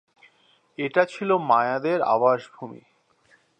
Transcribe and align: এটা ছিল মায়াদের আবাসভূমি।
এটা 0.77 1.03
ছিল 1.05 1.29
মায়াদের 1.49 1.99
আবাসভূমি। 2.07 2.81